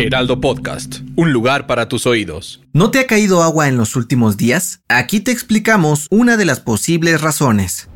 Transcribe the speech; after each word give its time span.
Heraldo 0.00 0.40
Podcast, 0.40 1.00
un 1.14 1.30
lugar 1.30 1.66
para 1.66 1.86
tus 1.86 2.06
oídos. 2.06 2.62
¿No 2.72 2.90
te 2.90 3.00
ha 3.00 3.06
caído 3.06 3.42
agua 3.42 3.68
en 3.68 3.76
los 3.76 3.96
últimos 3.96 4.38
días? 4.38 4.80
Aquí 4.88 5.20
te 5.20 5.30
explicamos 5.30 6.06
una 6.10 6.38
de 6.38 6.46
las 6.46 6.60
posibles 6.60 7.20
razones. 7.20 7.90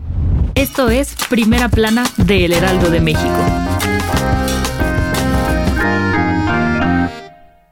Esto 0.54 0.90
es 0.90 1.14
Primera 1.30 1.70
Plana 1.70 2.04
de 2.18 2.44
El 2.44 2.52
Heraldo 2.52 2.90
de 2.90 3.00
México. 3.00 3.93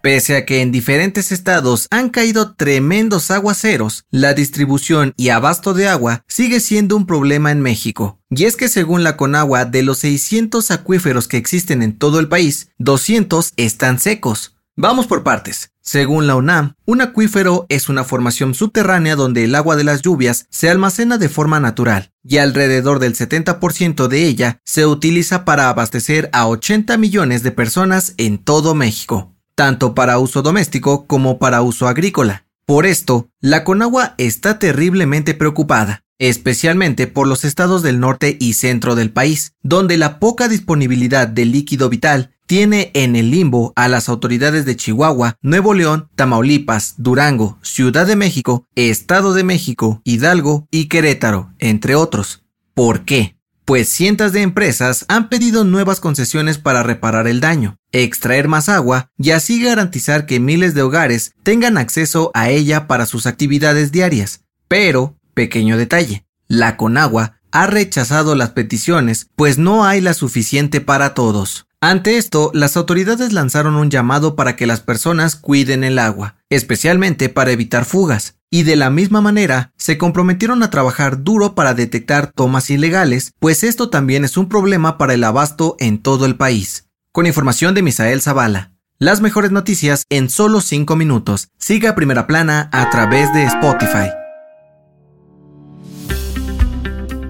Pese 0.02 0.34
a 0.34 0.44
que 0.44 0.62
en 0.62 0.72
diferentes 0.72 1.30
estados 1.30 1.86
han 1.92 2.10
caído 2.10 2.54
tremendos 2.54 3.30
aguaceros, 3.30 4.04
la 4.10 4.34
distribución 4.34 5.14
y 5.16 5.28
abasto 5.28 5.74
de 5.74 5.86
agua 5.86 6.24
sigue 6.26 6.58
siendo 6.58 6.96
un 6.96 7.06
problema 7.06 7.52
en 7.52 7.60
México. 7.60 8.18
Y 8.28 8.46
es 8.46 8.56
que 8.56 8.68
según 8.68 9.04
la 9.04 9.16
Conagua, 9.16 9.64
de 9.64 9.84
los 9.84 9.98
600 9.98 10.72
acuíferos 10.72 11.28
que 11.28 11.36
existen 11.36 11.82
en 11.82 11.96
todo 11.96 12.18
el 12.18 12.26
país, 12.26 12.70
200 12.78 13.52
están 13.56 14.00
secos. 14.00 14.56
Vamos 14.74 15.06
por 15.06 15.22
partes. 15.22 15.70
Según 15.80 16.26
la 16.26 16.34
UNAM, 16.34 16.74
un 16.84 17.00
acuífero 17.00 17.66
es 17.68 17.88
una 17.88 18.02
formación 18.02 18.54
subterránea 18.54 19.14
donde 19.14 19.44
el 19.44 19.54
agua 19.54 19.76
de 19.76 19.84
las 19.84 20.02
lluvias 20.02 20.46
se 20.50 20.68
almacena 20.68 21.16
de 21.16 21.28
forma 21.28 21.60
natural, 21.60 22.10
y 22.24 22.38
alrededor 22.38 22.98
del 22.98 23.14
70% 23.14 24.08
de 24.08 24.26
ella 24.26 24.58
se 24.64 24.84
utiliza 24.84 25.44
para 25.44 25.68
abastecer 25.68 26.28
a 26.32 26.48
80 26.48 26.96
millones 26.96 27.44
de 27.44 27.52
personas 27.52 28.14
en 28.16 28.38
todo 28.38 28.74
México 28.74 29.31
tanto 29.54 29.94
para 29.94 30.18
uso 30.18 30.42
doméstico 30.42 31.06
como 31.06 31.38
para 31.38 31.62
uso 31.62 31.88
agrícola. 31.88 32.44
Por 32.64 32.86
esto, 32.86 33.28
la 33.40 33.64
Conagua 33.64 34.14
está 34.18 34.58
terriblemente 34.58 35.34
preocupada, 35.34 36.04
especialmente 36.18 37.06
por 37.06 37.26
los 37.26 37.44
estados 37.44 37.82
del 37.82 37.98
norte 37.98 38.36
y 38.38 38.52
centro 38.52 38.94
del 38.94 39.10
país, 39.10 39.54
donde 39.62 39.96
la 39.96 40.18
poca 40.20 40.48
disponibilidad 40.48 41.26
de 41.26 41.44
líquido 41.44 41.88
vital 41.88 42.30
tiene 42.46 42.90
en 42.94 43.16
el 43.16 43.30
limbo 43.30 43.72
a 43.76 43.88
las 43.88 44.08
autoridades 44.08 44.64
de 44.64 44.76
Chihuahua, 44.76 45.36
Nuevo 45.42 45.74
León, 45.74 46.08
Tamaulipas, 46.14 46.94
Durango, 46.98 47.58
Ciudad 47.62 48.06
de 48.06 48.16
México, 48.16 48.66
Estado 48.74 49.34
de 49.34 49.42
México, 49.42 50.00
Hidalgo 50.04 50.68
y 50.70 50.88
Querétaro, 50.88 51.52
entre 51.58 51.94
otros. 51.94 52.44
¿Por 52.74 53.04
qué? 53.04 53.36
Pues 53.72 53.88
cientos 53.88 54.32
de 54.32 54.42
empresas 54.42 55.06
han 55.08 55.30
pedido 55.30 55.64
nuevas 55.64 55.98
concesiones 55.98 56.58
para 56.58 56.82
reparar 56.82 57.26
el 57.26 57.40
daño, 57.40 57.78
extraer 57.90 58.46
más 58.46 58.68
agua 58.68 59.08
y 59.16 59.30
así 59.30 59.64
garantizar 59.64 60.26
que 60.26 60.40
miles 60.40 60.74
de 60.74 60.82
hogares 60.82 61.32
tengan 61.42 61.78
acceso 61.78 62.30
a 62.34 62.50
ella 62.50 62.86
para 62.86 63.06
sus 63.06 63.24
actividades 63.24 63.90
diarias. 63.90 64.42
Pero, 64.68 65.16
pequeño 65.32 65.78
detalle, 65.78 66.26
la 66.48 66.76
Conagua 66.76 67.40
ha 67.50 67.66
rechazado 67.66 68.34
las 68.34 68.50
peticiones, 68.50 69.28
pues 69.36 69.56
no 69.56 69.86
hay 69.86 70.02
la 70.02 70.12
suficiente 70.12 70.82
para 70.82 71.14
todos. 71.14 71.66
Ante 71.84 72.16
esto, 72.16 72.52
las 72.54 72.76
autoridades 72.76 73.32
lanzaron 73.32 73.74
un 73.74 73.90
llamado 73.90 74.36
para 74.36 74.54
que 74.54 74.68
las 74.68 74.78
personas 74.78 75.34
cuiden 75.34 75.82
el 75.82 75.98
agua, 75.98 76.36
especialmente 76.48 77.28
para 77.28 77.50
evitar 77.50 77.84
fugas 77.84 78.36
y 78.52 78.62
de 78.62 78.76
la 78.76 78.88
misma 78.88 79.20
manera 79.20 79.72
se 79.76 79.98
comprometieron 79.98 80.62
a 80.62 80.70
trabajar 80.70 81.24
duro 81.24 81.56
para 81.56 81.74
detectar 81.74 82.30
tomas 82.30 82.70
ilegales, 82.70 83.32
pues 83.40 83.64
esto 83.64 83.90
también 83.90 84.24
es 84.24 84.36
un 84.36 84.48
problema 84.48 84.96
para 84.96 85.14
el 85.14 85.24
abasto 85.24 85.74
en 85.80 85.98
todo 85.98 86.24
el 86.24 86.36
país. 86.36 86.86
Con 87.10 87.26
información 87.26 87.74
de 87.74 87.82
Misael 87.82 88.22
Zavala. 88.22 88.70
Las 89.00 89.20
mejores 89.20 89.50
noticias 89.50 90.04
en 90.08 90.30
solo 90.30 90.60
5 90.60 90.94
minutos. 90.94 91.48
Siga 91.58 91.96
Primera 91.96 92.28
Plana 92.28 92.70
a 92.72 92.90
través 92.90 93.32
de 93.32 93.42
Spotify. 93.42 94.21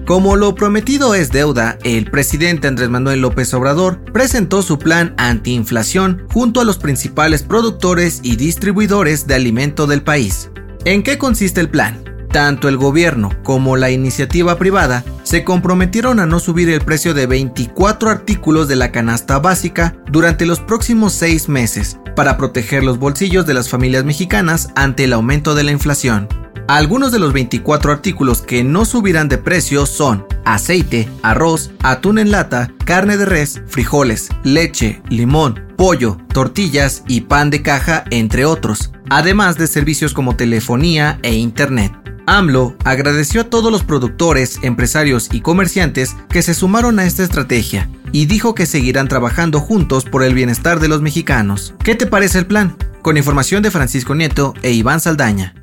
Como 0.05 0.35
lo 0.35 0.53
prometido 0.53 1.15
es 1.15 1.31
deuda, 1.31 1.77
el 1.85 2.11
presidente 2.11 2.67
Andrés 2.67 2.89
Manuel 2.89 3.21
López 3.21 3.53
Obrador 3.53 4.03
presentó 4.11 4.61
su 4.61 4.77
plan 4.77 5.13
antiinflación 5.17 6.27
junto 6.33 6.59
a 6.59 6.65
los 6.65 6.77
principales 6.77 7.41
productores 7.43 8.19
y 8.21 8.35
distribuidores 8.35 9.27
de 9.27 9.35
alimento 9.35 9.87
del 9.87 10.01
país. 10.01 10.49
¿En 10.83 11.03
qué 11.03 11.17
consiste 11.17 11.61
el 11.61 11.69
plan? 11.69 12.03
Tanto 12.33 12.67
el 12.67 12.75
gobierno 12.75 13.31
como 13.43 13.77
la 13.77 13.91
iniciativa 13.91 14.57
privada 14.57 15.05
se 15.23 15.45
comprometieron 15.45 16.19
a 16.19 16.25
no 16.25 16.39
subir 16.39 16.69
el 16.69 16.81
precio 16.81 17.13
de 17.13 17.25
24 17.25 18.09
artículos 18.09 18.67
de 18.67 18.75
la 18.75 18.91
canasta 18.91 19.39
básica 19.39 19.95
durante 20.11 20.45
los 20.45 20.59
próximos 20.59 21.13
seis 21.13 21.47
meses 21.47 21.97
para 22.13 22.35
proteger 22.35 22.83
los 22.83 22.99
bolsillos 22.99 23.45
de 23.45 23.53
las 23.53 23.69
familias 23.69 24.03
mexicanas 24.03 24.69
ante 24.75 25.05
el 25.05 25.13
aumento 25.13 25.55
de 25.55 25.63
la 25.63 25.71
inflación. 25.71 26.27
Algunos 26.67 27.11
de 27.11 27.19
los 27.19 27.33
24 27.33 27.91
artículos 27.91 28.41
que 28.41 28.63
no 28.63 28.85
subirán 28.85 29.29
de 29.29 29.37
precio 29.37 29.85
son 29.85 30.25
aceite, 30.45 31.09
arroz, 31.21 31.71
atún 31.83 32.19
en 32.19 32.31
lata, 32.31 32.71
carne 32.85 33.17
de 33.17 33.25
res, 33.25 33.61
frijoles, 33.67 34.29
leche, 34.43 35.01
limón, 35.09 35.61
pollo, 35.77 36.17
tortillas 36.33 37.03
y 37.07 37.21
pan 37.21 37.49
de 37.49 37.61
caja, 37.61 38.05
entre 38.09 38.45
otros 38.45 38.93
además 39.09 39.57
de 39.57 39.67
servicios 39.67 40.13
como 40.13 40.35
telefonía 40.35 41.19
e 41.21 41.35
internet. 41.35 41.93
AMLO 42.25 42.75
agradeció 42.85 43.41
a 43.41 43.49
todos 43.49 43.71
los 43.71 43.83
productores, 43.83 44.59
empresarios 44.63 45.29
y 45.31 45.41
comerciantes 45.41 46.15
que 46.29 46.41
se 46.41 46.53
sumaron 46.53 46.99
a 46.99 47.05
esta 47.05 47.23
estrategia 47.23 47.89
y 48.11 48.25
dijo 48.25 48.55
que 48.55 48.65
seguirán 48.65 49.09
trabajando 49.09 49.59
juntos 49.59 50.05
por 50.05 50.23
el 50.23 50.33
bienestar 50.33 50.79
de 50.79 50.87
los 50.87 51.01
mexicanos. 51.01 51.75
¿Qué 51.83 51.95
te 51.95 52.07
parece 52.07 52.39
el 52.39 52.47
plan? 52.47 52.75
Con 53.01 53.17
información 53.17 53.61
de 53.61 53.71
Francisco 53.71 54.15
Nieto 54.15 54.53
e 54.61 54.71
Iván 54.71 55.01
Saldaña. 55.01 55.62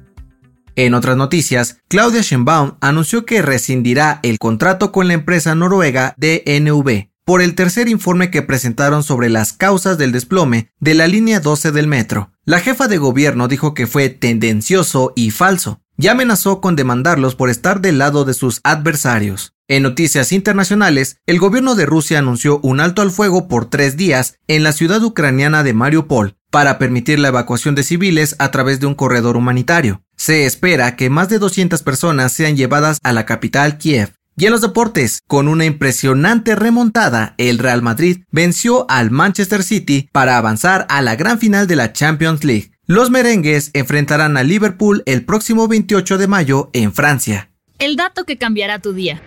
En 0.81 0.95
otras 0.95 1.15
noticias, 1.15 1.77
Claudia 1.89 2.23
Sheinbaum 2.23 2.79
anunció 2.81 3.27
que 3.27 3.43
rescindirá 3.43 4.19
el 4.23 4.39
contrato 4.39 4.93
con 4.93 5.09
la 5.09 5.13
empresa 5.13 5.55
noruega 5.55 6.15
DNV 6.17 7.11
por 7.27 7.43
el 7.43 7.55
tercer 7.55 7.87
informe 7.87 8.31
que 8.31 8.41
presentaron 8.41 9.03
sobre 9.03 9.29
las 9.29 9.53
causas 9.53 9.99
del 9.99 10.11
desplome 10.11 10.71
de 10.81 10.95
la 10.95 11.07
línea 11.07 11.41
12 11.41 11.73
del 11.73 11.87
metro. 11.87 12.33
La 12.47 12.61
jefa 12.61 12.89
de 12.89 12.97
gobierno 12.97 13.47
dijo 13.47 13.75
que 13.75 13.87
fue 13.87 14.09
tendencioso 14.09 15.13
y 15.15 15.33
falso, 15.33 15.83
y 15.99 16.09
amenazó 16.09 16.63
con 16.63 16.77
demandarlos 16.77 17.35
por 17.35 17.51
estar 17.51 17.83
del 17.83 17.99
lado 17.99 18.25
de 18.25 18.33
sus 18.33 18.61
adversarios. 18.65 19.53
En 19.69 19.83
noticias 19.83 20.33
internacionales, 20.33 21.19
el 21.27 21.39
gobierno 21.39 21.75
de 21.75 21.85
Rusia 21.85 22.21
anunció 22.21 22.59
un 22.63 22.81
alto 22.81 23.03
al 23.03 23.11
fuego 23.11 23.49
por 23.49 23.69
tres 23.69 23.99
días 23.99 24.39
en 24.49 24.63
la 24.63 24.73
ciudad 24.73 25.05
ucraniana 25.05 25.63
de 25.63 25.75
Mariupol 25.75 26.37
para 26.51 26.79
permitir 26.79 27.19
la 27.19 27.29
evacuación 27.29 27.75
de 27.75 27.83
civiles 27.83 28.35
a 28.39 28.51
través 28.51 28.81
de 28.81 28.87
un 28.87 28.95
corredor 28.95 29.37
humanitario. 29.37 30.03
Se 30.21 30.45
espera 30.45 30.97
que 30.97 31.09
más 31.09 31.31
de 31.31 31.39
200 31.39 31.83
personas 31.83 32.31
sean 32.33 32.55
llevadas 32.55 32.99
a 33.03 33.15
la 33.15 33.25
capital 33.25 33.79
Kiev. 33.79 34.13
Y 34.37 34.45
en 34.45 34.53
los 34.53 34.61
deportes, 34.61 35.23
con 35.27 35.49
una 35.49 35.65
impresionante 35.65 36.55
remontada, 36.55 37.35
el 37.39 37.59
Real 37.59 37.81
Madrid 37.81 38.19
venció 38.31 38.85
al 38.91 39.11
Manchester 39.11 39.63
City 39.63 40.11
para 40.13 40.37
avanzar 40.37 40.87
a 40.91 41.01
la 41.01 41.17
gran 41.17 41.39
final 41.39 41.67
de 41.67 41.77
la 41.77 41.95
Champions 41.95 42.45
League. 42.45 42.71
Los 42.87 43.11
merengues 43.11 43.71
enfrentarán 43.73 44.37
a 44.37 44.43
Liverpool 44.43 45.03
el 45.07 45.25
próximo 45.25 45.69
28 45.69 46.19
de 46.19 46.27
mayo 46.27 46.69
en 46.75 46.93
Francia. 46.93 47.49
El 47.79 47.97
dato 47.97 48.25
que 48.27 48.37
cambiará 48.37 48.79
tu 48.79 48.93
día. 48.93 49.23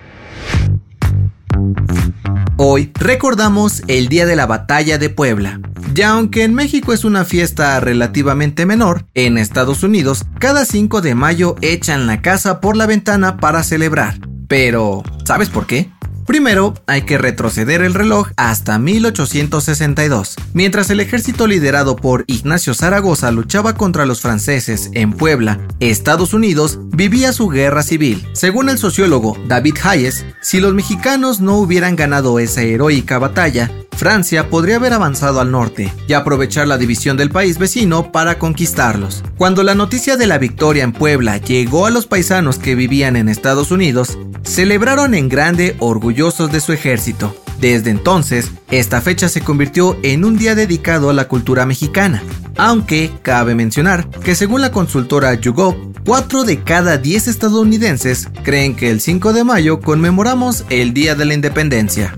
Hoy 2.58 2.92
recordamos 2.94 3.82
el 3.88 4.10
Día 4.10 4.28
de 4.28 4.36
la 4.36 4.46
Batalla 4.46 5.00
de 5.00 5.10
Puebla. 5.10 5.60
Ya 5.94 6.10
aunque 6.10 6.44
en 6.44 6.56
México 6.56 6.92
es 6.92 7.06
una 7.06 7.24
fiesta 7.24 7.80
relativamente 7.80 8.66
menor, 8.66 9.06
en 9.14 9.38
Estados 9.38 9.84
Unidos 9.84 10.26
cada 10.40 10.66
5 10.66 11.02
de 11.02 11.14
mayo 11.14 11.56
echan 11.62 12.08
la 12.08 12.22
casa 12.24 12.62
por 12.62 12.76
la 12.76 12.88
ventana 12.88 13.38
para 13.38 13.62
celebrar. 13.62 14.18
Pero, 14.48 15.04
¿sabes 15.24 15.50
por 15.50 15.68
qué? 15.68 15.92
Primero, 16.26 16.74
hay 16.88 17.04
que 17.04 17.18
retroceder 17.18 17.82
el 17.82 17.94
reloj 17.94 18.30
hasta 18.38 18.80
1862. 18.80 20.36
Mientras 20.54 20.90
el 20.90 21.00
ejército 21.00 21.48
liderado 21.48 21.96
por 21.96 22.24
Ignacio 22.28 22.74
Zaragoza 22.74 23.30
luchaba 23.32 23.76
contra 23.76 24.06
los 24.06 24.22
franceses 24.22 24.90
en 24.94 25.12
Puebla, 25.12 25.60
Estados 25.80 26.34
Unidos 26.34 26.80
vivía 26.92 27.34
su 27.34 27.50
guerra 27.50 27.84
civil. 27.84 28.26
Según 28.34 28.70
el 28.70 28.78
sociólogo 28.78 29.38
David 29.48 29.76
Hayes, 29.84 30.26
si 30.42 30.60
los 30.60 30.74
mexicanos 30.74 31.40
no 31.40 31.58
hubieran 31.58 31.96
ganado 31.96 32.40
esa 32.40 32.62
heroica 32.64 33.20
batalla, 33.20 33.70
Francia 34.04 34.50
podría 34.50 34.76
haber 34.76 34.92
avanzado 34.92 35.40
al 35.40 35.50
norte 35.50 35.90
y 36.10 36.12
aprovechar 36.12 36.68
la 36.68 36.78
división 36.78 37.16
del 37.16 37.30
país 37.30 37.58
vecino 37.58 38.12
para 38.12 38.38
conquistarlos. 38.38 39.24
Cuando 39.38 39.64
la 39.64 39.76
noticia 39.76 40.18
de 40.18 40.28
la 40.28 40.38
victoria 40.38 40.84
en 40.84 40.92
Puebla 40.92 41.38
llegó 41.38 41.86
a 41.86 41.90
los 41.90 42.06
paisanos 42.06 42.60
que 42.60 42.76
vivían 42.76 43.16
en 43.16 43.30
Estados 43.30 43.72
Unidos, 43.72 44.18
celebraron 44.44 45.14
en 45.14 45.30
grande 45.30 45.78
orgullosos 45.80 46.52
de 46.52 46.60
su 46.60 46.74
ejército. 46.74 47.34
Desde 47.62 47.92
entonces, 47.92 48.52
esta 48.72 49.00
fecha 49.00 49.30
se 49.30 49.40
convirtió 49.40 49.98
en 50.04 50.26
un 50.26 50.36
día 50.36 50.54
dedicado 50.54 51.10
a 51.10 51.14
la 51.14 51.30
cultura 51.30 51.66
mexicana, 51.66 52.22
aunque 52.58 53.10
cabe 53.22 53.56
mencionar 53.56 54.10
que 54.10 54.36
según 54.36 54.60
la 54.60 54.74
consultora 54.74 55.34
YouGov, 55.36 55.94
4 56.06 56.44
de 56.44 56.62
cada 56.62 56.98
10 56.98 57.30
estadounidenses 57.30 58.28
creen 58.44 58.76
que 58.76 58.92
el 58.92 59.00
5 59.00 59.32
de 59.32 59.46
mayo 59.46 59.80
conmemoramos 59.80 60.66
el 60.70 60.94
Día 60.94 61.16
de 61.16 61.24
la 61.24 61.36
Independencia. 61.36 62.18